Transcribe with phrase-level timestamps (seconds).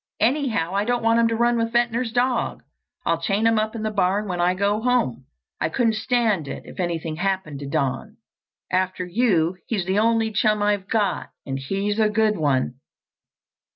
[0.19, 2.63] Anyhow, I don't want him to run with Ventnor's dog.
[3.05, 5.27] I'll chain him up in the barn when I go home.
[5.59, 8.17] I couldn't stand it if anything happened to Don.
[8.71, 12.79] After you, he's the only chum I've got—and he's a good one."